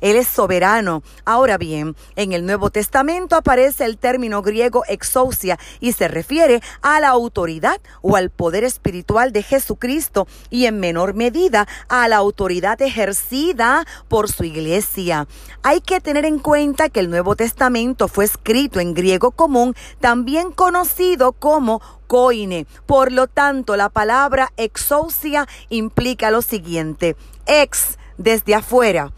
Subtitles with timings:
[0.00, 1.02] él es soberano.
[1.24, 7.00] Ahora bien, en el Nuevo Testamento aparece el término griego exousia y se refiere a
[7.00, 12.82] la autoridad o al poder espiritual de Jesucristo y en menor medida a la autoridad
[12.82, 15.26] ejercida por su iglesia.
[15.62, 20.52] Hay que tener en cuenta que el Nuevo Testamento fue escrito en griego común, también
[20.52, 22.66] conocido como coine.
[22.84, 29.14] Por lo tanto, la palabra exousia implica lo siguiente: ex desde afuera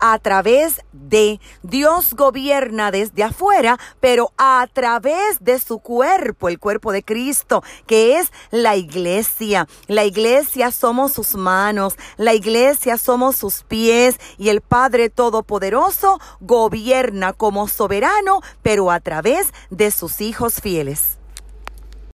[0.00, 6.92] a través de Dios gobierna desde afuera, pero a través de su cuerpo, el cuerpo
[6.92, 9.68] de Cristo, que es la iglesia.
[9.86, 17.34] La iglesia somos sus manos, la iglesia somos sus pies y el Padre Todopoderoso gobierna
[17.34, 21.21] como soberano, pero a través de sus hijos fieles.